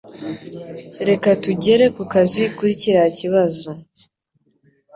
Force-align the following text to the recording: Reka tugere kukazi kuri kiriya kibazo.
Reka 1.07 1.29
tugere 1.43 1.85
kukazi 1.95 2.43
kuri 2.57 2.71
kiriya 2.81 3.07
kibazo. 3.17 3.69